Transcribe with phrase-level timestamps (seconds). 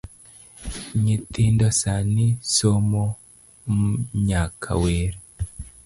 [1.03, 5.13] Nyithindo sani somomnyaka wer